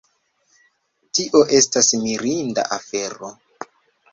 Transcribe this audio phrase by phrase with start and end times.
[1.19, 3.31] Tio estas mirinda afero